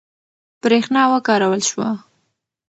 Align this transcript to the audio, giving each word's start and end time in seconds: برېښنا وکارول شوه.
برېښنا 0.61 1.03
وکارول 1.13 1.61
شوه. 1.69 1.89